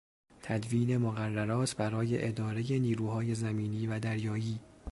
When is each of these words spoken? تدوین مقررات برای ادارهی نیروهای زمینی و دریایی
تدوین 0.41 0.97
مقررات 0.97 1.75
برای 1.75 2.27
ادارهی 2.27 2.79
نیروهای 2.79 3.35
زمینی 3.35 3.87
و 3.87 3.99
دریایی 3.99 4.59